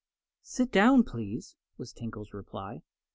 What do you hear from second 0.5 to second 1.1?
down,